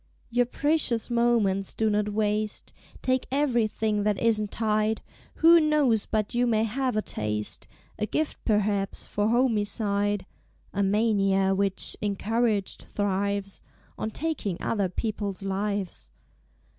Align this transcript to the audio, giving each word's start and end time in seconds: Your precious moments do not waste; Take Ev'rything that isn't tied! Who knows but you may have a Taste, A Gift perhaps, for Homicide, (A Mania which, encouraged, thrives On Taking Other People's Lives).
Your 0.31 0.47
precious 0.47 1.11
moments 1.11 1.75
do 1.75 1.87
not 1.87 2.09
waste; 2.09 2.73
Take 3.03 3.27
Ev'rything 3.31 4.01
that 4.01 4.17
isn't 4.19 4.49
tied! 4.49 5.03
Who 5.35 5.59
knows 5.59 6.07
but 6.07 6.33
you 6.33 6.47
may 6.47 6.63
have 6.63 6.97
a 6.97 7.03
Taste, 7.03 7.67
A 7.99 8.07
Gift 8.07 8.43
perhaps, 8.43 9.05
for 9.05 9.27
Homicide, 9.27 10.25
(A 10.73 10.81
Mania 10.81 11.53
which, 11.53 11.95
encouraged, 12.01 12.81
thrives 12.81 13.61
On 13.95 14.09
Taking 14.09 14.57
Other 14.59 14.89
People's 14.89 15.43
Lives). 15.45 16.09